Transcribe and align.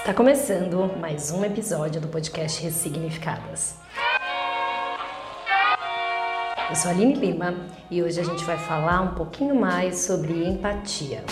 Está 0.00 0.14
começando 0.14 0.90
mais 0.98 1.30
um 1.30 1.44
episódio 1.44 2.00
do 2.00 2.08
podcast 2.08 2.62
Ressignificadas. 2.62 3.76
Eu 6.70 6.74
sou 6.74 6.90
a 6.90 6.94
Aline 6.94 7.12
Lima 7.12 7.54
e 7.90 8.02
hoje 8.02 8.18
a 8.18 8.24
gente 8.24 8.42
vai 8.44 8.56
falar 8.56 9.02
um 9.02 9.14
pouquinho 9.14 9.54
mais 9.54 9.98
sobre 9.98 10.42
empatia. 10.48 11.22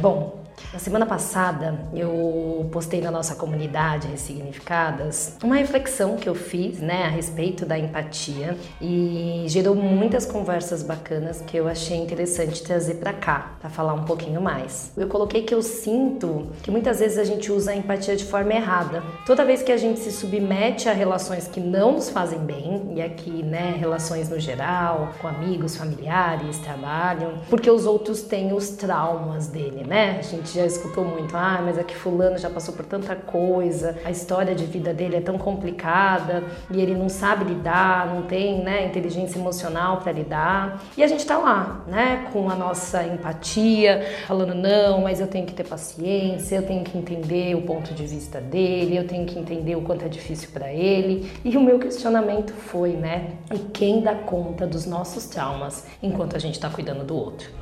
Bom, 0.00 0.41
na 0.72 0.78
semana 0.78 1.04
passada 1.04 1.78
eu 1.92 2.66
postei 2.72 3.00
na 3.00 3.10
nossa 3.10 3.34
comunidade 3.34 4.08
Ressignificadas 4.08 5.36
uma 5.42 5.56
reflexão 5.56 6.16
que 6.16 6.28
eu 6.28 6.34
fiz 6.34 6.80
né, 6.80 7.04
a 7.04 7.08
respeito 7.08 7.66
da 7.66 7.78
empatia 7.78 8.56
e 8.80 9.44
gerou 9.48 9.74
muitas 9.74 10.24
conversas 10.24 10.82
bacanas 10.82 11.42
que 11.42 11.56
eu 11.56 11.68
achei 11.68 11.98
interessante 11.98 12.62
trazer 12.62 12.94
para 12.94 13.12
cá, 13.12 13.56
para 13.60 13.68
falar 13.68 13.92
um 13.92 14.04
pouquinho 14.04 14.40
mais. 14.40 14.92
Eu 14.96 15.08
coloquei 15.08 15.42
que 15.42 15.54
eu 15.54 15.62
sinto 15.62 16.48
que 16.62 16.70
muitas 16.70 17.00
vezes 17.00 17.18
a 17.18 17.24
gente 17.24 17.52
usa 17.52 17.72
a 17.72 17.76
empatia 17.76 18.16
de 18.16 18.24
forma 18.24 18.52
errada. 18.52 19.02
Toda 19.26 19.44
vez 19.44 19.62
que 19.62 19.72
a 19.72 19.76
gente 19.76 20.00
se 20.00 20.10
submete 20.10 20.88
a 20.88 20.92
relações 20.92 21.46
que 21.46 21.60
não 21.60 21.92
nos 21.92 22.08
fazem 22.08 22.38
bem, 22.38 22.92
e 22.94 23.02
aqui, 23.02 23.42
né, 23.42 23.74
relações 23.78 24.28
no 24.28 24.38
geral, 24.38 25.12
com 25.20 25.28
amigos, 25.28 25.76
familiares, 25.76 26.58
trabalho, 26.58 27.34
porque 27.50 27.70
os 27.70 27.84
outros 27.84 28.22
têm 28.22 28.52
os 28.52 28.70
traumas 28.70 29.48
dele, 29.48 29.84
né? 29.84 30.18
A 30.18 30.22
gente 30.22 30.54
já 30.54 30.61
já 30.62 30.66
escutou 30.66 31.04
muito, 31.04 31.36
ah, 31.36 31.60
mas 31.64 31.76
é 31.76 31.82
que 31.82 31.94
fulano 31.94 32.38
já 32.38 32.48
passou 32.48 32.74
por 32.74 32.84
tanta 32.84 33.16
coisa, 33.16 33.98
a 34.04 34.10
história 34.10 34.54
de 34.54 34.64
vida 34.64 34.94
dele 34.94 35.16
é 35.16 35.20
tão 35.20 35.36
complicada 35.36 36.44
e 36.70 36.80
ele 36.80 36.94
não 36.94 37.08
sabe 37.08 37.44
lidar, 37.44 38.14
não 38.14 38.22
tem, 38.22 38.62
né, 38.62 38.86
inteligência 38.86 39.38
emocional 39.38 39.98
para 39.98 40.12
lidar. 40.12 40.82
E 40.96 41.02
a 41.02 41.06
gente 41.06 41.26
tá 41.26 41.36
lá, 41.36 41.82
né, 41.86 42.28
com 42.32 42.48
a 42.48 42.54
nossa 42.54 43.04
empatia, 43.04 44.06
falando 44.26 44.54
não, 44.54 45.02
mas 45.02 45.20
eu 45.20 45.26
tenho 45.26 45.46
que 45.46 45.52
ter 45.52 45.66
paciência, 45.66 46.56
eu 46.56 46.62
tenho 46.62 46.84
que 46.84 46.96
entender 46.96 47.54
o 47.56 47.62
ponto 47.62 47.92
de 47.92 48.06
vista 48.06 48.40
dele, 48.40 48.96
eu 48.96 49.06
tenho 49.06 49.26
que 49.26 49.38
entender 49.38 49.76
o 49.76 49.82
quanto 49.82 50.04
é 50.04 50.08
difícil 50.08 50.50
para 50.52 50.72
ele. 50.72 51.30
E 51.44 51.56
o 51.56 51.60
meu 51.60 51.78
questionamento 51.78 52.52
foi, 52.52 52.92
né, 52.92 53.32
e 53.52 53.58
quem 53.58 54.00
dá 54.00 54.14
conta 54.14 54.66
dos 54.66 54.86
nossos 54.86 55.26
traumas 55.26 55.86
enquanto 56.02 56.36
a 56.36 56.38
gente 56.38 56.54
está 56.54 56.70
cuidando 56.70 57.04
do 57.04 57.16
outro? 57.16 57.61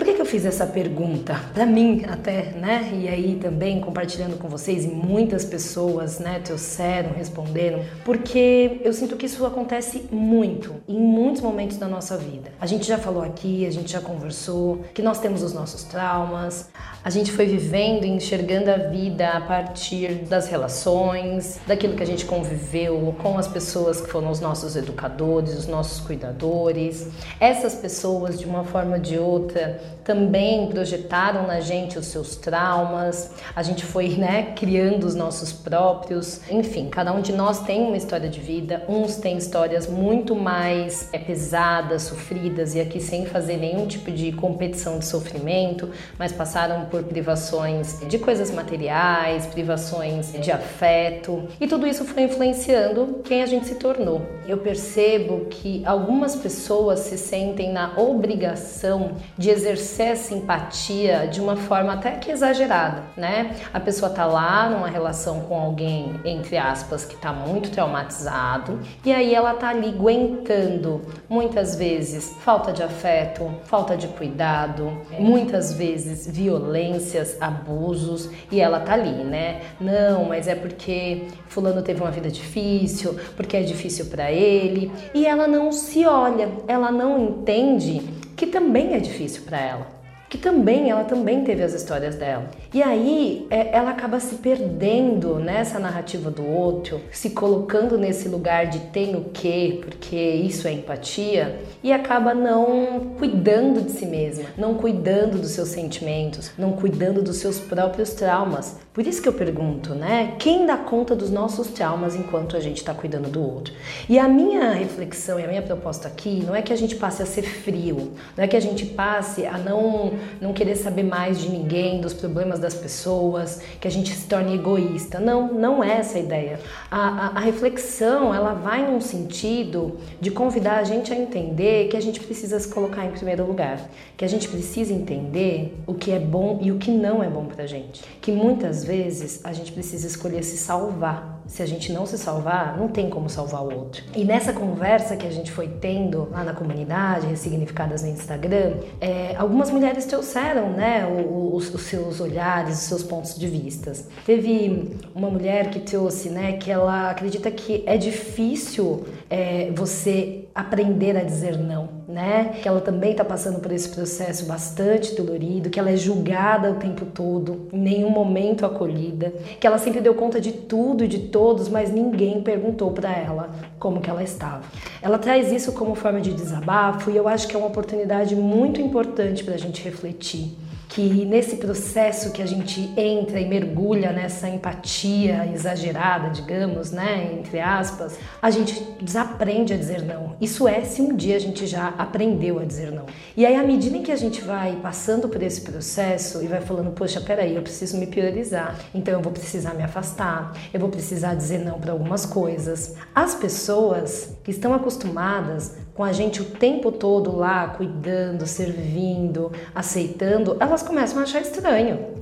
Por 0.00 0.06
que, 0.06 0.14
que 0.14 0.22
eu 0.22 0.24
fiz 0.24 0.46
essa 0.46 0.66
pergunta? 0.66 1.38
Para 1.52 1.66
mim, 1.66 2.06
até, 2.08 2.52
né? 2.52 2.90
E 2.90 3.06
aí 3.06 3.38
também 3.38 3.82
compartilhando 3.82 4.38
com 4.38 4.48
vocês, 4.48 4.86
e 4.86 4.88
muitas 4.88 5.44
pessoas, 5.44 6.18
né, 6.18 6.40
trouxeram, 6.42 7.10
responderam, 7.12 7.84
porque 8.02 8.80
eu 8.82 8.94
sinto 8.94 9.14
que 9.14 9.26
isso 9.26 9.44
acontece 9.44 10.08
muito, 10.10 10.74
em 10.88 10.98
muitos 10.98 11.42
momentos 11.42 11.76
da 11.76 11.86
nossa 11.86 12.16
vida. 12.16 12.50
A 12.58 12.64
gente 12.64 12.86
já 12.86 12.96
falou 12.96 13.22
aqui, 13.22 13.66
a 13.66 13.70
gente 13.70 13.92
já 13.92 14.00
conversou, 14.00 14.80
que 14.94 15.02
nós 15.02 15.18
temos 15.18 15.42
os 15.42 15.52
nossos 15.52 15.84
traumas, 15.84 16.70
a 17.04 17.10
gente 17.10 17.30
foi 17.30 17.44
vivendo 17.44 18.04
e 18.04 18.08
enxergando 18.08 18.70
a 18.70 18.76
vida 18.76 19.28
a 19.28 19.40
partir 19.42 20.26
das 20.28 20.48
relações, 20.48 21.58
daquilo 21.66 21.94
que 21.94 22.02
a 22.02 22.06
gente 22.06 22.24
conviveu 22.24 23.14
com 23.22 23.36
as 23.36 23.48
pessoas 23.48 24.00
que 24.00 24.10
foram 24.10 24.30
os 24.30 24.40
nossos 24.40 24.76
educadores, 24.76 25.54
os 25.54 25.66
nossos 25.66 26.00
cuidadores. 26.00 27.08
Essas 27.38 27.74
pessoas, 27.74 28.38
de 28.38 28.46
uma 28.46 28.64
forma 28.64 28.96
ou 28.96 29.00
de 29.00 29.18
outra, 29.18 29.80
também 30.04 30.68
projetaram 30.68 31.46
na 31.46 31.60
gente 31.60 31.98
os 31.98 32.06
seus 32.06 32.36
traumas, 32.36 33.30
a 33.54 33.62
gente 33.62 33.84
foi 33.84 34.08
né, 34.08 34.52
criando 34.56 35.04
os 35.04 35.14
nossos 35.14 35.52
próprios. 35.52 36.40
Enfim, 36.50 36.88
cada 36.88 37.12
um 37.12 37.20
de 37.20 37.32
nós 37.32 37.60
tem 37.60 37.82
uma 37.82 37.96
história 37.96 38.28
de 38.28 38.40
vida, 38.40 38.84
uns 38.88 39.16
têm 39.16 39.36
histórias 39.36 39.86
muito 39.86 40.34
mais 40.34 41.08
é, 41.12 41.18
pesadas, 41.18 42.02
sofridas, 42.02 42.74
e 42.74 42.80
aqui 42.80 43.00
sem 43.00 43.26
fazer 43.26 43.56
nenhum 43.56 43.86
tipo 43.86 44.10
de 44.10 44.32
competição 44.32 44.98
de 44.98 45.06
sofrimento, 45.06 45.90
mas 46.18 46.32
passaram 46.32 46.86
por 46.86 47.02
privações 47.02 48.00
de 48.08 48.18
coisas 48.18 48.50
materiais, 48.50 49.46
privações 49.46 50.32
de 50.32 50.50
afeto, 50.50 51.44
e 51.60 51.66
tudo 51.66 51.86
isso 51.86 52.04
foi 52.04 52.24
influenciando 52.24 53.20
quem 53.24 53.42
a 53.42 53.46
gente 53.46 53.66
se 53.66 53.74
tornou. 53.74 54.22
Eu 54.46 54.58
percebo 54.58 55.46
que 55.46 55.84
algumas 55.84 56.34
pessoas 56.34 57.00
se 57.00 57.16
sentem 57.16 57.72
na 57.72 57.98
obrigação 57.98 59.12
de 59.36 59.50
exercer 59.50 59.79
essa 60.10 60.34
empatia 60.34 61.28
de 61.28 61.40
uma 61.40 61.56
forma 61.56 61.92
até 61.94 62.12
que 62.12 62.30
exagerada, 62.30 63.02
né? 63.16 63.56
A 63.72 63.80
pessoa 63.80 64.10
tá 64.10 64.24
lá 64.24 64.68
numa 64.68 64.88
relação 64.88 65.40
com 65.40 65.58
alguém, 65.58 66.20
entre 66.24 66.56
aspas, 66.56 67.04
que 67.04 67.16
tá 67.16 67.32
muito 67.32 67.70
traumatizado, 67.70 68.80
e 69.04 69.12
aí 69.12 69.34
ela 69.34 69.54
tá 69.54 69.68
ali 69.68 69.88
aguentando 69.88 71.02
muitas 71.28 71.76
vezes 71.76 72.34
falta 72.40 72.72
de 72.72 72.82
afeto, 72.82 73.50
falta 73.64 73.96
de 73.96 74.08
cuidado, 74.08 75.00
muitas 75.18 75.72
vezes 75.72 76.26
violências, 76.26 77.36
abusos, 77.40 78.30
e 78.50 78.60
ela 78.60 78.80
tá 78.80 78.94
ali, 78.94 79.24
né? 79.24 79.60
Não, 79.80 80.24
mas 80.24 80.48
é 80.48 80.54
porque 80.54 81.28
fulano 81.48 81.82
teve 81.82 82.00
uma 82.00 82.10
vida 82.10 82.30
difícil, 82.30 83.16
porque 83.36 83.56
é 83.56 83.62
difícil 83.62 84.06
para 84.06 84.30
ele, 84.30 84.90
e 85.14 85.26
ela 85.26 85.46
não 85.46 85.72
se 85.72 86.06
olha, 86.06 86.48
ela 86.66 86.90
não 86.90 87.18
entende 87.18 88.02
que 88.40 88.46
também 88.46 88.94
é 88.94 88.98
difícil 88.98 89.42
para 89.42 89.60
ela 89.60 90.00
que 90.30 90.38
também 90.38 90.88
ela 90.88 91.02
também 91.02 91.42
teve 91.42 91.60
as 91.60 91.74
histórias 91.74 92.14
dela. 92.14 92.48
E 92.72 92.80
aí 92.80 93.48
é, 93.50 93.76
ela 93.76 93.90
acaba 93.90 94.20
se 94.20 94.36
perdendo 94.36 95.40
nessa 95.40 95.76
narrativa 95.80 96.30
do 96.30 96.46
outro, 96.46 97.00
se 97.10 97.30
colocando 97.30 97.98
nesse 97.98 98.28
lugar 98.28 98.66
de 98.66 98.78
tem 98.92 99.16
o 99.16 99.24
quê, 99.34 99.80
porque 99.82 100.16
isso 100.16 100.68
é 100.68 100.72
empatia, 100.72 101.58
e 101.82 101.92
acaba 101.92 102.32
não 102.32 103.16
cuidando 103.18 103.82
de 103.82 103.90
si 103.90 104.06
mesma, 104.06 104.44
não 104.56 104.74
cuidando 104.74 105.36
dos 105.36 105.50
seus 105.50 105.70
sentimentos, 105.70 106.52
não 106.56 106.72
cuidando 106.74 107.22
dos 107.22 107.38
seus 107.38 107.58
próprios 107.58 108.10
traumas. 108.10 108.78
Por 108.92 109.06
isso 109.06 109.22
que 109.22 109.28
eu 109.28 109.32
pergunto, 109.32 109.94
né? 109.94 110.34
Quem 110.36 110.66
dá 110.66 110.76
conta 110.76 111.14
dos 111.14 111.30
nossos 111.30 111.68
traumas 111.68 112.16
enquanto 112.16 112.56
a 112.56 112.60
gente 112.60 112.78
está 112.78 112.92
cuidando 112.92 113.28
do 113.28 113.40
outro? 113.40 113.72
E 114.08 114.18
a 114.18 114.26
minha 114.26 114.72
reflexão 114.72 115.38
e 115.38 115.44
a 115.44 115.46
minha 115.46 115.62
proposta 115.62 116.08
aqui 116.08 116.42
não 116.44 116.56
é 116.56 116.60
que 116.60 116.72
a 116.72 116.76
gente 116.76 116.96
passe 116.96 117.22
a 117.22 117.26
ser 117.26 117.42
frio, 117.42 118.10
não 118.36 118.42
é 118.42 118.48
que 118.48 118.56
a 118.56 118.60
gente 118.60 118.84
passe 118.84 119.46
a 119.46 119.56
não 119.56 120.14
não 120.40 120.52
querer 120.52 120.74
saber 120.74 121.04
mais 121.04 121.40
de 121.40 121.48
ninguém, 121.48 122.00
dos 122.00 122.12
problemas 122.12 122.58
das 122.58 122.74
pessoas, 122.74 123.62
que 123.80 123.86
a 123.86 123.90
gente 123.90 124.12
se 124.12 124.26
torne 124.26 124.56
egoísta. 124.56 125.20
Não, 125.20 125.52
não 125.52 125.84
é 125.84 125.98
essa 125.98 126.18
a 126.18 126.20
ideia. 126.20 126.58
A, 126.90 126.98
a, 126.98 127.26
a 127.36 127.40
reflexão, 127.40 128.34
ela 128.34 128.54
vai 128.54 128.90
num 128.90 129.00
sentido 129.00 129.98
de 130.20 130.32
convidar 130.32 130.78
a 130.78 130.82
gente 130.84 131.12
a 131.12 131.16
entender 131.16 131.86
que 131.86 131.96
a 131.96 132.02
gente 132.02 132.18
precisa 132.18 132.58
se 132.58 132.66
colocar 132.66 133.06
em 133.06 133.12
primeiro 133.12 133.46
lugar, 133.46 133.88
que 134.16 134.24
a 134.24 134.28
gente 134.28 134.48
precisa 134.48 134.92
entender 134.92 135.78
o 135.86 135.94
que 135.94 136.10
é 136.10 136.18
bom 136.18 136.58
e 136.60 136.72
o 136.72 136.76
que 136.76 136.90
não 136.90 137.22
é 137.22 137.28
bom 137.28 137.44
pra 137.44 137.66
gente. 137.68 138.02
Que 138.20 138.32
muitas 138.32 138.79
vezes 138.84 139.40
a 139.44 139.52
gente 139.52 139.72
precisa 139.72 140.06
escolher 140.06 140.42
se 140.42 140.56
salvar 140.56 141.39
se 141.50 141.64
a 141.64 141.66
gente 141.66 141.92
não 141.92 142.06
se 142.06 142.16
salvar, 142.16 142.78
não 142.78 142.86
tem 142.86 143.10
como 143.10 143.28
salvar 143.28 143.62
o 143.62 143.74
outro. 143.74 144.04
E 144.14 144.24
nessa 144.24 144.52
conversa 144.52 145.16
que 145.16 145.26
a 145.26 145.30
gente 145.30 145.50
foi 145.50 145.66
tendo 145.66 146.28
lá 146.30 146.44
na 146.44 146.54
comunidade, 146.54 147.26
ressignificadas 147.26 148.04
no 148.04 148.08
Instagram, 148.08 148.74
é, 149.00 149.34
algumas 149.36 149.68
mulheres 149.68 150.04
trouxeram 150.04 150.70
né, 150.70 151.04
os, 151.52 151.74
os, 151.74 151.82
seus 151.82 152.20
olhares, 152.20 152.78
os 152.78 152.84
seus 152.84 153.02
pontos 153.02 153.36
de 153.36 153.48
vistas. 153.48 154.06
Teve 154.24 154.96
uma 155.12 155.28
mulher 155.28 155.70
que 155.70 155.80
trouxe 155.80 156.30
né, 156.30 156.52
que 156.52 156.70
ela 156.70 157.10
acredita 157.10 157.50
que 157.50 157.82
é 157.84 157.96
difícil 157.96 159.04
é, 159.28 159.72
você 159.74 160.44
aprender 160.54 161.16
a 161.16 161.24
dizer 161.24 161.58
não 161.58 162.00
né? 162.10 162.56
Que 162.60 162.68
ela 162.68 162.80
também 162.80 163.12
está 163.12 163.24
passando 163.24 163.60
por 163.60 163.72
esse 163.72 163.88
processo 163.88 164.44
bastante 164.44 165.14
dolorido, 165.14 165.70
que 165.70 165.78
ela 165.78 165.90
é 165.90 165.96
julgada 165.96 166.70
o 166.70 166.74
tempo 166.74 167.06
todo, 167.06 167.68
em 167.72 167.78
nenhum 167.78 168.10
momento 168.10 168.66
acolhida, 168.66 169.32
que 169.58 169.66
ela 169.66 169.78
sempre 169.78 170.00
deu 170.00 170.14
conta 170.14 170.40
de 170.40 170.52
tudo 170.52 171.04
e 171.04 171.08
de 171.08 171.20
todos, 171.40 171.70
mas 171.70 171.90
ninguém 171.90 172.42
perguntou 172.42 172.90
para 172.90 173.10
ela 173.10 173.48
como 173.78 173.98
que 173.98 174.10
ela 174.10 174.22
estava. 174.22 174.60
Ela 175.00 175.18
traz 175.18 175.50
isso 175.50 175.72
como 175.72 175.94
forma 175.94 176.20
de 176.20 176.34
desabafo 176.34 177.10
e 177.10 177.16
eu 177.16 177.26
acho 177.26 177.48
que 177.48 177.56
é 177.56 177.58
uma 177.58 177.68
oportunidade 177.68 178.36
muito 178.36 178.78
importante 178.78 179.42
para 179.42 179.54
a 179.54 179.56
gente 179.56 179.82
refletir 179.82 180.54
que 180.90 181.24
nesse 181.24 181.56
processo 181.56 182.32
que 182.32 182.42
a 182.42 182.46
gente 182.46 182.92
entra 182.96 183.38
e 183.38 183.48
mergulha 183.48 184.12
nessa 184.12 184.48
empatia 184.48 185.48
exagerada, 185.54 186.30
digamos, 186.30 186.90
né, 186.90 187.30
entre 187.38 187.60
aspas, 187.60 188.18
a 188.42 188.50
gente 188.50 188.82
desaprende 189.00 189.72
a 189.72 189.76
dizer 189.76 190.02
não. 190.02 190.34
Isso 190.40 190.66
é 190.66 190.80
se 190.82 191.00
um 191.00 191.14
dia 191.14 191.36
a 191.36 191.38
gente 191.38 191.64
já 191.64 191.94
aprendeu 191.96 192.58
a 192.58 192.64
dizer 192.64 192.90
não. 192.90 193.06
E 193.36 193.46
aí, 193.46 193.54
à 193.54 193.62
medida 193.62 193.96
em 193.96 194.02
que 194.02 194.10
a 194.10 194.16
gente 194.16 194.42
vai 194.42 194.80
passando 194.82 195.28
por 195.28 195.40
esse 195.42 195.60
processo 195.60 196.42
e 196.42 196.48
vai 196.48 196.60
falando, 196.60 196.90
poxa, 196.90 197.20
peraí, 197.20 197.54
eu 197.54 197.62
preciso 197.62 197.96
me 197.96 198.08
priorizar, 198.08 198.76
então 198.92 199.14
eu 199.14 199.20
vou 199.20 199.32
precisar 199.32 199.74
me 199.74 199.84
afastar, 199.84 200.56
eu 200.74 200.80
vou 200.80 200.88
precisar 200.88 201.34
dizer 201.34 201.58
não 201.58 201.78
para 201.78 201.92
algumas 201.92 202.26
coisas. 202.26 202.96
As 203.14 203.36
pessoas 203.36 204.36
que 204.42 204.50
estão 204.50 204.74
acostumadas 204.74 205.76
com 206.00 206.04
a 206.04 206.12
gente 206.12 206.40
o 206.40 206.46
tempo 206.46 206.90
todo 206.90 207.36
lá, 207.36 207.68
cuidando, 207.68 208.46
servindo, 208.46 209.52
aceitando, 209.74 210.56
elas 210.58 210.82
começam 210.82 211.18
a 211.18 211.24
achar 211.24 211.42
estranho. 211.42 212.14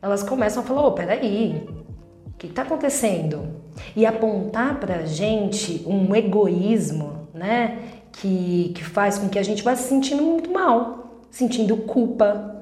Elas 0.00 0.22
começam 0.22 0.62
a 0.62 0.66
falar: 0.66 0.86
oh, 0.86 0.92
peraí, 0.92 1.68
o 2.26 2.32
que 2.38 2.46
está 2.46 2.62
acontecendo? 2.62 3.50
E 3.94 4.06
apontar 4.06 4.80
para 4.80 5.00
a 5.00 5.04
gente 5.04 5.84
um 5.86 6.16
egoísmo, 6.16 7.28
né, 7.34 7.80
que, 8.12 8.72
que 8.74 8.82
faz 8.82 9.18
com 9.18 9.28
que 9.28 9.38
a 9.38 9.42
gente 9.42 9.62
vá 9.62 9.76
se 9.76 9.90
sentindo 9.90 10.22
muito 10.22 10.50
mal, 10.50 11.20
sentindo 11.30 11.76
culpa, 11.76 12.61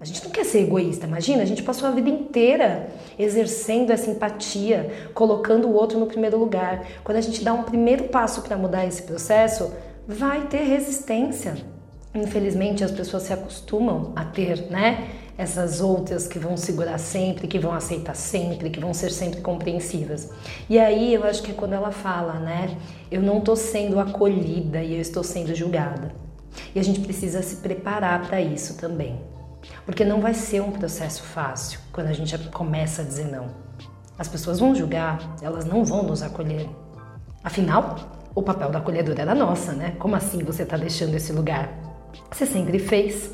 A 0.00 0.04
gente 0.04 0.22
não 0.22 0.30
quer 0.30 0.44
ser 0.44 0.60
egoísta, 0.60 1.06
imagina, 1.06 1.42
a 1.42 1.46
gente 1.46 1.62
passou 1.62 1.88
a 1.88 1.90
vida 1.90 2.08
inteira 2.08 2.88
exercendo 3.18 3.90
essa 3.90 4.08
empatia, 4.08 5.10
colocando 5.12 5.66
o 5.66 5.74
outro 5.74 5.98
no 5.98 6.06
primeiro 6.06 6.38
lugar. 6.38 6.86
Quando 7.02 7.18
a 7.18 7.20
gente 7.20 7.42
dá 7.42 7.52
um 7.52 7.64
primeiro 7.64 8.04
passo 8.04 8.42
para 8.42 8.56
mudar 8.56 8.86
esse 8.86 9.02
processo, 9.02 9.72
vai 10.06 10.46
ter 10.46 10.62
resistência. 10.62 11.56
Infelizmente, 12.14 12.84
as 12.84 12.92
pessoas 12.92 13.24
se 13.24 13.32
acostumam 13.32 14.12
a 14.14 14.24
ter, 14.24 14.70
né? 14.70 15.08
Essas 15.36 15.80
outras 15.80 16.28
que 16.28 16.38
vão 16.38 16.56
segurar 16.56 16.98
sempre, 16.98 17.48
que 17.48 17.58
vão 17.58 17.72
aceitar 17.72 18.14
sempre, 18.14 18.70
que 18.70 18.78
vão 18.78 18.94
ser 18.94 19.10
sempre 19.10 19.40
compreensivas. 19.40 20.30
E 20.70 20.78
aí 20.78 21.12
eu 21.12 21.24
acho 21.24 21.42
que 21.42 21.50
é 21.50 21.54
quando 21.54 21.72
ela 21.72 21.90
fala, 21.90 22.34
né? 22.34 22.76
Eu 23.10 23.20
não 23.20 23.38
estou 23.38 23.56
sendo 23.56 23.98
acolhida 23.98 24.80
e 24.80 24.94
eu 24.94 25.00
estou 25.00 25.24
sendo 25.24 25.54
julgada. 25.56 26.12
E 26.72 26.78
a 26.78 26.84
gente 26.84 27.00
precisa 27.00 27.42
se 27.42 27.56
preparar 27.56 28.26
para 28.28 28.40
isso 28.40 28.76
também. 28.76 29.20
Porque 29.84 30.04
não 30.04 30.20
vai 30.20 30.34
ser 30.34 30.60
um 30.60 30.70
processo 30.70 31.22
fácil 31.22 31.80
quando 31.92 32.08
a 32.08 32.12
gente 32.12 32.36
começa 32.50 33.02
a 33.02 33.04
dizer 33.04 33.26
não. 33.26 33.48
As 34.18 34.28
pessoas 34.28 34.58
vão 34.58 34.74
julgar, 34.74 35.36
elas 35.40 35.64
não 35.64 35.84
vão 35.84 36.02
nos 36.02 36.22
acolher. 36.22 36.68
Afinal, 37.42 37.96
o 38.34 38.42
papel 38.42 38.70
da 38.70 38.78
acolhedora 38.78 39.22
era 39.22 39.34
nossa, 39.34 39.72
né? 39.72 39.94
Como 39.98 40.16
assim 40.16 40.42
você 40.42 40.62
está 40.62 40.76
deixando 40.76 41.14
esse 41.14 41.32
lugar? 41.32 41.72
Você 42.30 42.46
sempre 42.46 42.78
fez. 42.78 43.30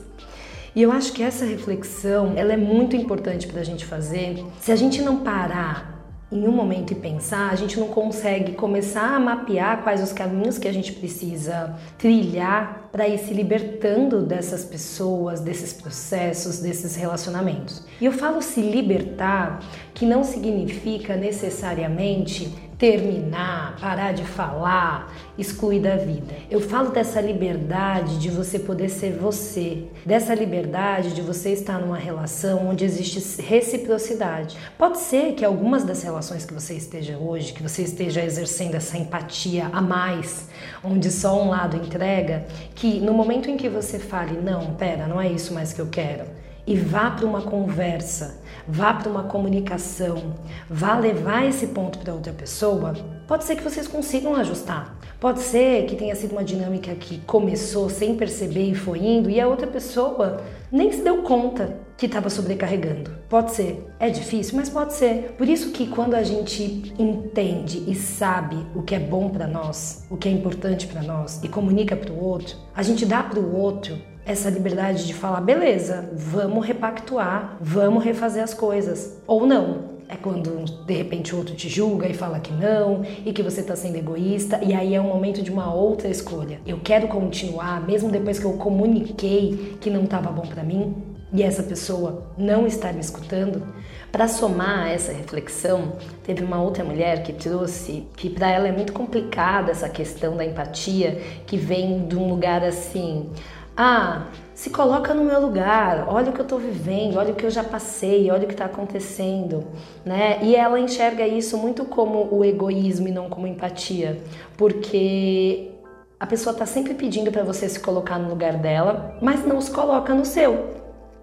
E 0.75 0.83
eu 0.83 0.91
acho 0.91 1.13
que 1.13 1.23
essa 1.23 1.45
reflexão 1.45 2.33
ela 2.37 2.53
é 2.53 2.57
muito 2.57 2.97
importante 2.97 3.47
para 3.47 3.61
a 3.61 3.65
gente 3.65 3.85
fazer. 3.85 4.45
Se 4.61 4.73
a 4.73 4.77
gente 4.77 5.01
não 5.03 5.21
parar 5.23 5.94
em 6.33 6.49
um 6.49 6.53
momento 6.53 6.93
e 6.93 6.97
pensar, 6.97 7.51
a 7.51 7.55
gente 7.55 7.79
não 7.79 7.89
consegue 7.89 8.53
começar 8.53 9.15
a 9.15 9.21
mapear 9.21 9.83
quais 9.83 10.03
os 10.03 10.13
caminhos 10.13 10.59
que 10.59 10.67
a 10.67 10.73
gente 10.73 10.93
precisa 10.93 11.77
trilhar 11.99 12.89
para 12.91 13.07
ir 13.07 13.19
se 13.19 13.33
libertando 13.33 14.23
dessas 14.23 14.65
pessoas, 14.65 15.41
desses 15.41 15.73
processos, 15.73 16.59
desses 16.61 16.97
relacionamentos. 16.97 17.85
E 18.01 18.05
eu 18.05 18.13
falo 18.13 18.41
se 18.43 18.61
libertar, 18.61 19.61
que 19.93 20.07
não 20.07 20.25
significa 20.25 21.15
necessariamente 21.17 22.53
terminar, 22.85 23.79
parar 23.81 24.13
de 24.13 24.25
falar, 24.25 25.11
excluir 25.39 25.81
da 25.81 25.97
vida. 25.97 26.35
Eu 26.51 26.61
falo 26.61 26.91
dessa 26.91 27.19
liberdade 27.19 28.19
de 28.19 28.29
você 28.29 28.59
poder 28.59 28.91
ser 28.91 29.17
você, 29.17 29.85
dessa 30.05 30.35
liberdade 30.35 31.15
de 31.15 31.23
você 31.23 31.55
estar 31.55 31.79
numa 31.79 31.97
relação 31.97 32.69
onde 32.69 32.85
existe 32.85 33.41
reciprocidade. 33.41 34.59
Pode 34.77 34.99
ser 34.99 35.33
que 35.33 35.47
algumas 35.47 35.83
das 35.83 36.03
relações 36.03 36.45
que 36.45 36.53
você 36.53 36.75
esteja 36.75 37.17
hoje, 37.17 37.55
que 37.55 37.63
você 37.63 37.81
esteja 37.85 38.23
exercendo 38.23 38.75
essa 38.75 38.99
empatia 38.99 39.71
a 39.73 39.81
mais, 39.81 40.51
onde 40.85 41.11
só 41.11 41.43
um 41.43 41.49
lado 41.49 41.79
entrega, 41.79 42.45
que 42.75 43.01
no 43.01 43.15
momento 43.15 43.49
em 43.49 43.57
que 43.57 43.71
você 43.71 43.99
fale, 43.99 44.39
não, 44.39 44.75
pera, 44.75 45.07
não 45.07 45.19
é 45.19 45.33
isso 45.33 45.55
mais 45.55 45.73
que 45.73 45.81
eu 45.81 45.87
quero, 45.87 46.27
e 46.67 46.77
vá 46.77 47.11
para 47.11 47.27
uma 47.27 47.43
conversa 47.43 48.43
vá 48.67 48.95
para 48.95 49.11
uma 49.11 49.25
comunicação, 49.25 50.35
vá 50.69 50.99
levar 50.99 51.47
esse 51.47 51.69
ponto 51.69 51.99
para 51.99 52.15
outra 52.15 52.33
pessoa, 52.33 52.95
pode 53.27 53.45
ser 53.45 53.57
que 53.57 53.63
vocês 53.63 53.87
consigam 53.87 54.35
ajustar. 54.37 54.99
Pode 55.21 55.41
ser 55.41 55.87
que 55.87 55.97
tenha 55.97 56.15
sido 56.15 56.33
uma 56.33 56.45
dinâmica 56.45 56.95
que 56.95 57.19
começou 57.21 57.89
sem 57.89 58.15
perceber 58.15 58.71
e 58.71 58.75
foi 58.75 58.99
indo 58.99 59.31
e 59.31 59.41
a 59.41 59.49
outra 59.49 59.67
pessoa 59.67 60.43
nem 60.71 60.93
se 60.93 61.03
deu 61.03 61.23
conta 61.23 61.79
que 61.97 62.05
estava 62.05 62.29
sobrecarregando. 62.29 63.11
Pode 63.27 63.53
ser. 63.53 63.87
É 63.99 64.11
difícil, 64.11 64.57
mas 64.57 64.69
pode 64.69 64.93
ser. 64.93 65.35
Por 65.39 65.49
isso 65.49 65.71
que 65.71 65.87
quando 65.87 66.13
a 66.13 66.23
gente 66.23 66.93
entende 66.99 67.85
e 67.87 67.95
sabe 67.95 68.57
o 68.75 68.83
que 68.83 68.95
é 68.95 68.99
bom 68.99 69.31
para 69.31 69.47
nós, 69.47 70.05
o 70.11 70.17
que 70.17 70.29
é 70.29 70.33
importante 70.33 70.87
para 70.87 71.03
nós 71.03 71.43
e 71.43 71.49
comunica 71.49 71.97
para 71.97 72.13
o 72.13 72.23
outro, 72.23 72.59
a 72.75 72.83
gente 72.83 73.07
dá 73.07 73.23
para 73.23 73.41
o 73.41 73.57
outro 73.57 73.97
essa 74.27 74.49
liberdade 74.49 75.07
de 75.07 75.15
falar, 75.15 75.41
beleza, 75.41 76.09
vamos 76.13 76.67
repactuar, 76.67 77.57
vamos 77.61 78.03
refazer 78.03 78.43
as 78.43 78.55
coisas. 78.55 79.19
Ou 79.27 79.47
não. 79.47 79.95
É 80.07 80.17
quando 80.17 80.65
de 80.85 80.93
repente 80.93 81.35
o 81.35 81.39
outro 81.39 81.55
te 81.55 81.67
julga 81.67 82.07
e 82.07 82.13
fala 82.13 82.39
que 82.39 82.53
não, 82.53 83.03
e 83.25 83.33
que 83.33 83.43
você 83.43 83.63
está 83.63 83.75
sendo 83.75 83.97
egoísta, 83.97 84.61
e 84.63 84.75
aí 84.75 84.95
é 84.95 85.01
um 85.01 85.09
momento 85.09 85.43
de 85.43 85.51
uma 85.51 85.73
outra 85.73 86.09
escolha. 86.09 86.61
Eu 86.67 86.79
quero 86.85 87.09
continuar, 87.09 87.85
mesmo 87.87 88.11
depois 88.11 88.39
que 88.39 88.45
eu 88.45 88.53
comuniquei 88.53 89.79
que 89.81 89.89
não 89.89 90.05
estava 90.05 90.31
bom 90.31 90.43
para 90.43 90.63
mim, 90.63 90.95
e 91.33 91.43
essa 91.43 91.63
pessoa 91.63 92.27
não 92.37 92.67
está 92.67 92.93
me 92.93 93.01
escutando. 93.01 93.67
Para 94.13 94.29
somar 94.29 94.93
essa 94.93 95.13
reflexão, 95.13 95.95
teve 96.23 96.45
uma 96.45 96.63
outra 96.63 96.85
mulher 96.85 97.25
que 97.25 97.33
trouxe 97.33 98.07
que 98.17 98.31
para 98.31 98.49
ela 98.49 98.69
é 98.69 98.73
muito 98.73 98.93
complicada 98.93 99.73
essa 99.73 99.89
questão 99.89 100.37
da 100.37 100.45
empatia, 100.45 101.21
que 101.45 101.57
vem 101.57 102.07
de 102.07 102.15
um 102.15 102.29
lugar 102.29 102.63
assim, 102.63 103.31
ah, 103.77 104.27
se 104.55 104.71
coloca 104.71 105.13
no 105.13 105.25
meu 105.25 105.41
lugar, 105.41 106.07
olha 106.09 106.31
o 106.31 106.33
que 106.33 106.41
eu 106.41 106.45
estou 106.45 106.59
vivendo, 106.59 107.17
olha 107.17 107.33
o 107.33 107.35
que 107.35 107.45
eu 107.45 107.51
já 107.51 107.65
passei, 107.65 108.31
olha 108.31 108.45
o 108.45 108.47
que 108.47 108.55
está 108.55 108.67
acontecendo, 108.67 109.65
né? 110.05 110.39
E 110.43 110.55
ela 110.55 110.79
enxerga 110.79 111.27
isso 111.27 111.59
muito 111.59 111.85
como 111.85 112.29
o 112.31 112.45
egoísmo 112.45 113.09
e 113.09 113.11
não 113.11 113.29
como 113.29 113.49
empatia, 113.49 114.21
porque 114.57 115.73
a 116.21 116.27
pessoa 116.27 116.53
está 116.53 116.65
sempre 116.65 116.95
pedindo 116.95 117.33
para 117.33 117.43
você 117.43 117.69
se 117.69 117.81
colocar 117.81 118.19
no 118.19 118.29
lugar 118.29 118.55
dela, 118.55 119.19
mas 119.21 119.45
não 119.45 119.61
se 119.61 119.71
coloca 119.73 120.15
no 120.15 120.25
seu, 120.25 120.71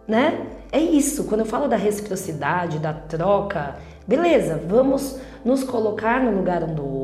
né? 0.07 0.45
É 0.71 0.79
isso. 0.79 1.25
Quando 1.25 1.41
eu 1.41 1.45
falo 1.45 1.67
da 1.67 1.75
reciprocidade, 1.75 2.79
da 2.79 2.93
troca, 2.93 3.75
beleza? 4.07 4.61
Vamos 4.67 5.19
nos 5.43 5.63
colocar 5.63 6.21
no 6.21 6.35
lugar 6.35 6.63
um 6.63 6.73
do 6.73 6.85
outro. 6.85 7.00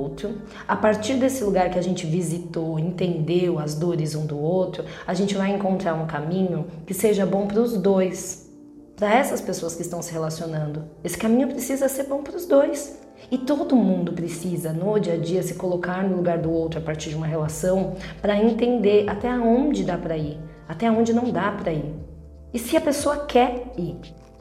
A 0.67 0.75
partir 0.75 1.15
desse 1.15 1.43
lugar 1.43 1.69
que 1.69 1.77
a 1.77 1.81
gente 1.81 2.05
visitou, 2.05 2.79
entendeu 2.79 3.59
as 3.59 3.75
dores 3.75 4.15
um 4.15 4.25
do 4.25 4.39
outro, 4.39 4.83
a 5.05 5.13
gente 5.13 5.35
vai 5.35 5.51
encontrar 5.51 5.93
um 5.93 6.07
caminho 6.07 6.67
que 6.85 6.93
seja 6.93 7.25
bom 7.25 7.47
para 7.47 7.61
os 7.61 7.77
dois, 7.77 8.49
para 8.95 9.13
essas 9.13 9.41
pessoas 9.41 9.75
que 9.75 9.81
estão 9.81 10.01
se 10.01 10.11
relacionando. 10.11 10.85
Esse 11.03 11.17
caminho 11.17 11.47
precisa 11.47 11.87
ser 11.87 12.03
bom 12.03 12.23
para 12.23 12.35
os 12.35 12.45
dois. 12.45 12.99
E 13.31 13.37
todo 13.37 13.75
mundo 13.75 14.13
precisa, 14.13 14.71
no 14.71 14.97
dia 14.99 15.15
a 15.15 15.17
dia, 15.17 15.43
se 15.43 15.55
colocar 15.55 16.03
no 16.03 16.15
lugar 16.15 16.37
do 16.37 16.51
outro 16.51 16.79
a 16.79 16.83
partir 16.83 17.09
de 17.09 17.15
uma 17.15 17.27
relação 17.27 17.95
para 18.21 18.37
entender 18.37 19.09
até 19.09 19.29
onde 19.31 19.83
dá 19.83 19.97
para 19.97 20.15
ir, 20.15 20.39
até 20.67 20.89
onde 20.89 21.13
não 21.13 21.31
dá 21.31 21.51
para 21.51 21.73
ir. 21.73 21.93
E 22.53 22.59
se 22.59 22.77
a 22.77 22.81
pessoa 22.81 23.25
quer 23.25 23.73
ir. 23.77 23.97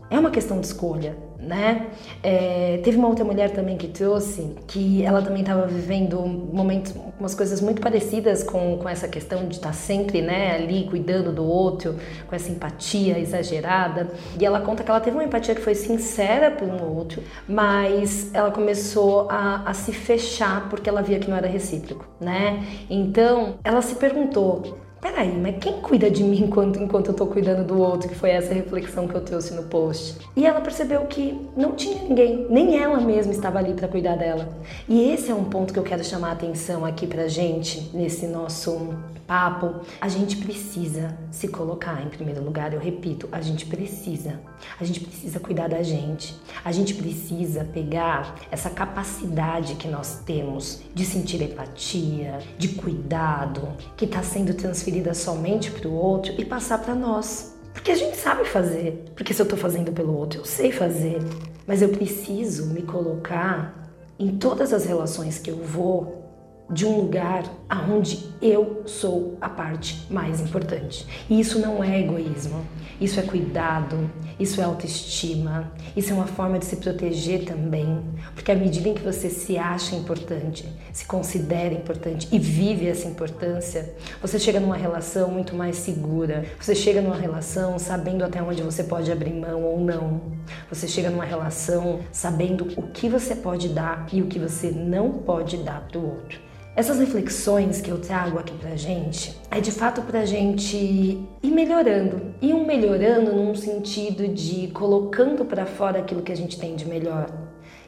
É 0.09 0.19
uma 0.19 0.31
questão 0.31 0.61
de 0.61 0.67
escolha, 0.67 1.17
né? 1.37 1.89
É, 2.23 2.81
teve 2.85 2.97
uma 2.97 3.09
outra 3.09 3.25
mulher 3.25 3.51
também 3.51 3.77
que 3.77 3.89
trouxe 3.89 4.55
que 4.69 5.03
ela 5.03 5.21
também 5.21 5.41
estava 5.41 5.67
vivendo 5.67 6.21
momentos, 6.21 6.95
umas 7.19 7.35
coisas 7.35 7.61
muito 7.61 7.81
parecidas 7.81 8.45
com, 8.45 8.79
com 8.79 8.89
essa 8.89 9.09
questão 9.09 9.49
de 9.49 9.57
estar 9.57 9.71
tá 9.71 9.75
sempre, 9.75 10.23
né, 10.23 10.55
ali 10.55 10.87
cuidando 10.89 11.33
do 11.33 11.45
outro, 11.45 11.97
com 12.29 12.37
essa 12.37 12.51
empatia 12.51 13.19
exagerada. 13.19 14.09
E 14.41 14.47
ela 14.47 14.61
conta 14.61 14.85
que 14.85 14.91
ela 14.91 15.01
teve 15.01 15.17
uma 15.17 15.25
empatia 15.25 15.57
que 15.57 15.61
foi 15.61 15.75
sincera 15.75 16.53
por 16.53 16.69
um 16.69 16.97
outro, 16.97 17.23
mas 17.49 18.33
ela 18.33 18.53
começou 18.53 19.29
a, 19.29 19.63
a 19.69 19.75
se 19.75 19.93
fechar 19.93 20.69
porque 20.69 20.89
ela 20.89 21.03
via 21.03 21.19
que 21.19 21.29
não 21.29 21.37
era 21.37 21.49
recíproco, 21.49 22.07
né? 22.21 22.65
Então 22.89 23.57
ela 23.65 23.83
se 23.83 23.97
perguntou 23.97 24.86
peraí, 25.07 25.33
mas 25.33 25.57
quem 25.61 25.75
cuida 25.81 26.11
de 26.11 26.23
mim 26.25 26.43
enquanto, 26.45 26.81
enquanto 26.81 27.09
eu 27.09 27.15
tô 27.15 27.27
cuidando 27.27 27.65
do 27.65 27.81
outro? 27.81 28.09
Que 28.09 28.15
foi 28.15 28.31
essa 28.31 28.53
reflexão 28.53 29.07
que 29.07 29.15
eu 29.15 29.21
trouxe 29.21 29.55
no 29.55 29.65
post. 29.65 30.17
E 30.35 30.45
ela 30.45 30.61
percebeu 30.61 31.03
que 31.07 31.39
não 31.57 31.73
tinha 31.73 32.03
ninguém, 32.03 32.47
nem 32.51 32.79
ela 32.79 33.01
mesma 33.01 33.33
estava 33.33 33.59
ali 33.59 33.75
para 33.75 33.89
cuidar 33.89 34.17
dela. 34.17 34.49
E 34.89 35.11
esse 35.11 35.31
é 35.31 35.35
um 35.35 35.45
ponto 35.45 35.73
que 35.73 35.79
eu 35.79 35.85
quero 35.85 36.05
chamar 36.05 36.31
a 36.31 36.33
atenção 36.33 36.85
aqui 36.85 37.07
pra 37.07 37.29
gente, 37.29 37.91
nesse 37.95 38.27
nosso 38.27 38.95
papo. 39.27 39.81
A 40.01 40.09
gente 40.09 40.37
precisa 40.37 41.17
se 41.31 41.49
colocar 41.49 42.03
em 42.03 42.09
primeiro 42.09 42.43
lugar, 42.43 42.73
eu 42.73 42.81
repito, 42.81 43.29
a 43.33 43.41
gente 43.41 43.67
precisa. 43.67 44.41
A 44.81 44.85
gente 44.85 45.01
precisa 45.01 45.41
cuidar 45.41 45.69
da 45.69 45.83
gente. 45.83 46.35
A 46.65 46.73
gente 46.73 46.95
precisa 46.95 47.65
pegar 47.65 48.37
essa 48.51 48.71
capacidade 48.71 49.75
que 49.75 49.89
nós 49.89 50.21
temos 50.25 50.83
de 50.95 51.05
sentir 51.05 51.43
empatia, 51.43 52.39
de 52.59 52.69
cuidado, 52.69 53.69
que 53.97 54.05
está 54.05 54.23
sendo 54.23 54.55
transferida 54.55 55.13
somente 55.15 55.71
para 55.71 55.89
o 55.89 55.95
outro 55.95 56.35
e 56.39 56.45
passar 56.45 56.79
para 56.79 56.95
nós. 56.95 57.57
Porque 57.73 57.91
a 57.91 57.97
gente 57.97 58.17
sabe 58.17 58.45
fazer. 58.45 59.05
Porque 59.15 59.35
se 59.35 59.43
eu 59.43 59.45
estou 59.45 59.59
fazendo 59.59 59.93
pelo 59.93 60.17
outro, 60.17 60.41
eu 60.41 60.45
sei 60.45 60.73
fazer. 60.73 61.19
Mas 61.67 61.83
eu 61.83 61.91
preciso 61.91 62.67
me 62.67 62.83
colocar 62.83 63.93
em 64.19 64.39
todas 64.39 64.73
as 64.73 64.87
relações 64.87 65.39
que 65.39 65.51
eu 65.51 65.59
vou 65.59 66.26
de 66.69 66.85
um 66.85 66.97
lugar 66.97 67.45
aonde 67.69 68.27
eu 68.43 68.83
sou 68.87 69.37
a 69.41 69.49
parte 69.49 70.07
mais 70.11 70.41
importante. 70.41 71.07
E 71.31 71.39
isso 71.39 71.59
não 71.61 71.83
é 71.83 72.01
egoísmo, 72.01 72.65
isso 73.01 73.21
é 73.21 73.23
cuidado, 73.23 74.11
isso 74.39 74.61
é 74.61 74.65
autoestima, 74.65 75.73
isso 75.97 76.13
é 76.13 76.15
uma 76.15 76.27
forma 76.27 76.59
de 76.59 76.65
se 76.65 76.77
proteger 76.77 77.45
também, 77.45 78.03
porque 78.35 78.51
à 78.51 78.55
medida 78.55 78.89
em 78.89 78.95
que 78.95 79.03
você 79.03 79.31
se 79.31 79.57
acha 79.57 79.95
importante, 79.95 80.67
se 80.93 81.07
considera 81.07 81.73
importante 81.73 82.29
e 82.33 82.39
vive 82.39 82.89
essa 82.89 83.07
importância, 83.07 83.95
você 84.21 84.39
chega 84.39 84.59
numa 84.59 84.77
relação 84.77 85.31
muito 85.31 85.55
mais 85.55 85.77
segura. 85.77 86.45
Você 86.61 86.75
chega 86.75 87.01
numa 87.01 87.17
relação 87.17 87.79
sabendo 87.79 88.25
até 88.25 88.43
onde 88.43 88.63
você 88.63 88.83
pode 88.83 89.11
abrir 89.11 89.33
mão 89.33 89.63
ou 89.63 89.81
não. 89.81 90.21
Você 90.69 90.89
chega 90.89 91.11
numa 91.11 91.25
relação 91.25 92.01
sabendo 92.11 92.67
o 92.77 92.83
que 92.89 93.09
você 93.09 93.35
pode 93.35 93.69
dar 93.69 94.07
e 94.13 94.21
o 94.23 94.27
que 94.27 94.39
você 94.39 94.71
não 94.71 95.13
pode 95.13 95.59
dar 95.59 95.87
para 95.89 95.99
o 95.99 96.05
outro. 96.05 96.47
Essas 96.77 96.99
reflexões 96.99 97.81
que 97.81 97.91
eu 97.91 97.99
trago 97.99 98.39
aqui 98.39 98.53
pra 98.53 98.77
gente 98.77 99.35
é 99.51 99.63
de 99.63 99.73
fato 99.73 100.03
pra 100.03 100.27
gente 100.27 100.77
ir 100.77 101.51
melhorando. 101.51 102.35
E 102.43 102.53
um 102.53 102.67
melhorando 102.67 103.33
num 103.33 103.55
sentido 103.55 104.29
de 104.29 104.69
colocando 104.75 105.47
para 105.47 105.65
fora 105.65 106.01
aquilo 106.01 106.21
que 106.21 106.31
a 106.31 106.37
gente 106.37 106.59
tem 106.59 106.77
de 106.77 106.87
melhor, 106.87 107.31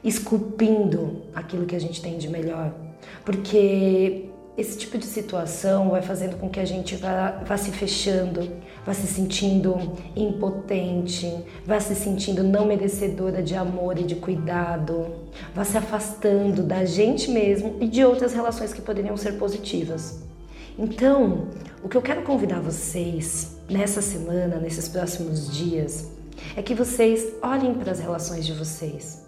esculpindo 0.02 1.20
aquilo 1.34 1.66
que 1.66 1.76
a 1.76 1.78
gente 1.78 2.00
tem 2.00 2.16
de 2.16 2.30
melhor. 2.30 2.72
Porque 3.26 4.27
esse 4.58 4.76
tipo 4.76 4.98
de 4.98 5.04
situação 5.04 5.88
vai 5.88 6.02
fazendo 6.02 6.36
com 6.36 6.50
que 6.50 6.58
a 6.58 6.64
gente 6.64 6.96
vá, 6.96 7.30
vá, 7.46 7.56
se 7.56 7.70
fechando, 7.70 8.50
vá 8.84 8.92
se 8.92 9.06
sentindo 9.06 9.92
impotente, 10.16 11.32
vá 11.64 11.78
se 11.78 11.94
sentindo 11.94 12.42
não 12.42 12.66
merecedora 12.66 13.40
de 13.40 13.54
amor 13.54 13.96
e 14.00 14.02
de 14.02 14.16
cuidado, 14.16 15.06
vá 15.54 15.62
se 15.62 15.78
afastando 15.78 16.64
da 16.64 16.84
gente 16.84 17.30
mesmo 17.30 17.76
e 17.80 17.86
de 17.86 18.04
outras 18.04 18.32
relações 18.32 18.72
que 18.72 18.82
poderiam 18.82 19.16
ser 19.16 19.38
positivas. 19.38 20.24
Então, 20.76 21.46
o 21.80 21.88
que 21.88 21.96
eu 21.96 22.02
quero 22.02 22.22
convidar 22.22 22.60
vocês 22.60 23.56
nessa 23.70 24.02
semana, 24.02 24.58
nesses 24.58 24.88
próximos 24.88 25.56
dias, 25.56 26.10
é 26.56 26.62
que 26.62 26.74
vocês 26.74 27.32
olhem 27.42 27.74
para 27.74 27.92
as 27.92 28.00
relações 28.00 28.44
de 28.44 28.54
vocês, 28.54 29.24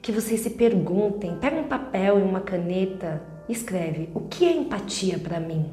que 0.00 0.10
vocês 0.10 0.40
se 0.40 0.50
perguntem, 0.50 1.36
peguem 1.40 1.60
um 1.60 1.68
papel 1.68 2.18
e 2.18 2.22
uma 2.22 2.40
caneta 2.40 3.30
escreve 3.48 4.10
o 4.14 4.20
que 4.20 4.44
é 4.44 4.52
empatia 4.52 5.18
para 5.18 5.40
mim. 5.40 5.70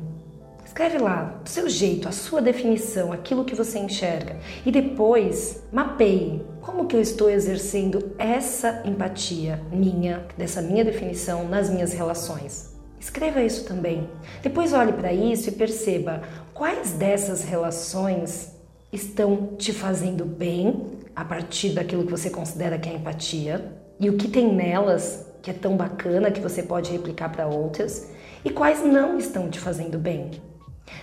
Escreve 0.66 1.00
lá, 1.00 1.40
do 1.44 1.50
seu 1.50 1.68
jeito, 1.68 2.08
a 2.08 2.12
sua 2.12 2.42
definição, 2.42 3.12
aquilo 3.12 3.44
que 3.44 3.56
você 3.56 3.80
enxerga. 3.80 4.38
E 4.66 4.72
depois 4.72 5.64
mapeie 5.72 6.44
como 6.62 6.86
que 6.86 6.96
eu 6.96 7.02
estou 7.02 7.30
exercendo 7.30 8.12
essa 8.20 8.84
empatia 8.86 9.60
minha, 9.72 10.28
dessa 10.38 10.62
minha 10.62 10.86
definição 10.86 11.48
nas 11.48 11.70
minhas 11.70 11.92
relações. 11.92 12.76
Escreva 13.00 13.42
isso 13.42 13.66
também. 13.66 14.08
Depois 14.44 14.74
olhe 14.74 14.94
para 14.94 15.12
isso 15.12 15.50
e 15.50 15.54
perceba 15.54 16.22
quais 16.54 16.92
dessas 16.92 17.44
relações 17.44 18.52
estão 18.92 19.56
te 19.58 19.74
fazendo 19.74 20.26
bem 20.26 20.86
a 21.16 21.26
partir 21.26 21.70
daquilo 21.70 22.06
que 22.06 22.12
você 22.12 22.30
considera 22.30 22.78
que 22.78 22.90
é 22.90 22.94
empatia 22.94 23.74
e 24.00 24.10
o 24.10 24.18
que 24.18 24.28
tem 24.28 24.54
nelas 24.54 25.26
que 25.42 25.52
é 25.52 25.54
tão 25.54 25.76
bacana 25.76 26.32
que 26.32 26.42
você 26.42 26.64
pode 26.64 26.92
replicar 26.92 27.30
para 27.30 27.48
outras 27.48 28.10
e 28.44 28.50
quais 28.50 28.84
não 28.84 29.18
estão 29.18 29.50
te 29.50 29.60
fazendo 29.60 29.98
bem. 29.98 30.32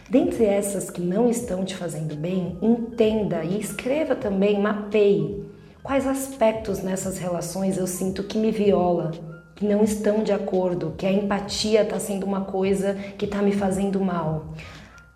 Dentre 0.09 0.45
essas 0.45 0.91
que 0.91 1.01
não 1.01 1.29
estão 1.29 1.65
te 1.65 1.77
fazendo 1.77 2.17
bem, 2.17 2.59
entenda 2.61 3.45
e 3.45 3.61
escreva 3.61 4.15
também, 4.15 4.61
mapeie 4.61 5.47
quais 5.87 6.05
aspectos 6.05 6.83
nessas 6.83 7.17
relações 7.17 7.79
eu 7.79 7.87
sinto 7.87 8.25
que 8.25 8.37
me 8.39 8.51
viola, 8.51 9.13
que 9.55 9.65
não 9.65 9.85
estão 9.85 10.25
de 10.25 10.33
acordo, 10.33 10.95
que 10.99 11.07
a 11.07 11.13
empatia 11.13 11.83
está 11.83 12.01
sendo 12.01 12.27
uma 12.27 12.41
coisa 12.41 12.95
que 13.17 13.25
está 13.25 13.41
me 13.41 13.53
fazendo 13.53 14.01
mal. 14.01 14.53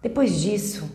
Depois 0.00 0.40
disso, 0.40 0.88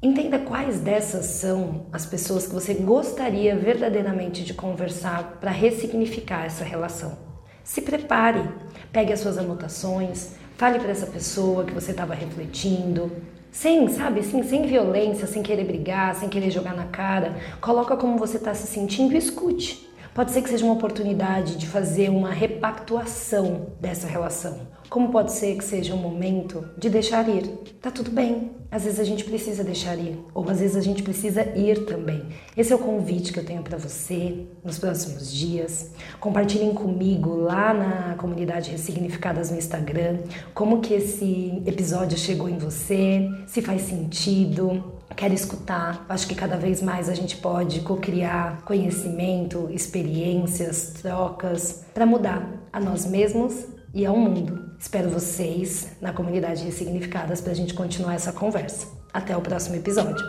entenda 0.00 0.38
quais 0.38 0.78
dessas 0.78 1.26
são 1.26 1.86
as 1.92 2.06
pessoas 2.06 2.46
que 2.46 2.54
você 2.54 2.74
gostaria 2.74 3.56
verdadeiramente 3.56 4.44
de 4.44 4.54
conversar 4.54 5.38
para 5.40 5.50
ressignificar 5.50 6.44
essa 6.44 6.62
relação. 6.62 7.25
Se 7.66 7.82
prepare, 7.82 8.48
pegue 8.92 9.12
as 9.12 9.18
suas 9.18 9.36
anotações, 9.36 10.36
fale 10.56 10.78
para 10.78 10.92
essa 10.92 11.04
pessoa 11.04 11.64
que 11.64 11.74
você 11.74 11.90
estava 11.90 12.14
refletindo, 12.14 13.10
sem, 13.50 13.88
sabe, 13.88 14.20
assim, 14.20 14.40
sem 14.44 14.66
violência, 14.66 15.26
sem 15.26 15.42
querer 15.42 15.64
brigar, 15.64 16.14
sem 16.14 16.28
querer 16.28 16.52
jogar 16.52 16.76
na 16.76 16.84
cara. 16.84 17.36
Coloca 17.60 17.96
como 17.96 18.18
você 18.18 18.36
está 18.36 18.54
se 18.54 18.68
sentindo 18.68 19.14
e 19.14 19.18
escute. 19.18 19.85
Pode 20.16 20.32
ser 20.32 20.40
que 20.40 20.48
seja 20.48 20.64
uma 20.64 20.72
oportunidade 20.72 21.56
de 21.56 21.66
fazer 21.66 22.08
uma 22.08 22.30
repactuação 22.30 23.66
dessa 23.78 24.06
relação. 24.06 24.60
Como 24.88 25.10
pode 25.10 25.30
ser 25.30 25.58
que 25.58 25.62
seja 25.62 25.94
um 25.94 25.98
momento 25.98 26.66
de 26.78 26.88
deixar 26.88 27.28
ir. 27.28 27.46
Tá 27.82 27.90
tudo 27.90 28.10
bem. 28.10 28.52
Às 28.70 28.84
vezes 28.84 28.98
a 28.98 29.04
gente 29.04 29.24
precisa 29.24 29.62
deixar 29.62 29.96
ir, 29.98 30.18
ou 30.34 30.48
às 30.48 30.58
vezes 30.58 30.74
a 30.74 30.80
gente 30.80 31.02
precisa 31.02 31.42
ir 31.56 31.84
também. 31.84 32.24
Esse 32.56 32.72
é 32.72 32.76
o 32.76 32.78
convite 32.78 33.30
que 33.30 33.38
eu 33.38 33.44
tenho 33.44 33.62
para 33.62 33.76
você 33.76 34.46
nos 34.64 34.78
próximos 34.78 35.30
dias. 35.30 35.92
Compartilhem 36.18 36.72
comigo 36.72 37.36
lá 37.36 37.74
na 37.74 38.14
comunidade 38.14 38.70
Ressignificadas 38.70 39.50
no 39.50 39.58
Instagram 39.58 40.20
como 40.54 40.80
que 40.80 40.94
esse 40.94 41.62
episódio 41.66 42.16
chegou 42.16 42.48
em 42.48 42.56
você, 42.56 43.28
se 43.46 43.60
faz 43.60 43.82
sentido, 43.82 44.95
quer 45.16 45.32
escutar. 45.32 46.04
Acho 46.08 46.28
que 46.28 46.34
cada 46.34 46.56
vez 46.56 46.82
mais 46.82 47.08
a 47.08 47.14
gente 47.14 47.36
pode 47.38 47.80
co-criar 47.80 48.62
conhecimento, 48.62 49.68
experiências, 49.70 50.92
trocas 51.00 51.84
para 51.94 52.06
mudar 52.06 52.46
a 52.72 52.78
nós 52.78 53.06
mesmos 53.06 53.66
e 53.94 54.04
ao 54.04 54.16
mundo. 54.16 54.76
Espero 54.78 55.08
vocês 55.08 55.92
na 56.00 56.12
comunidade 56.12 56.62
Ressignificadas 56.64 57.40
para 57.40 57.52
a 57.52 57.56
gente 57.56 57.72
continuar 57.72 58.14
essa 58.14 58.32
conversa. 58.32 58.86
Até 59.12 59.34
o 59.34 59.40
próximo 59.40 59.76
episódio. 59.76 60.24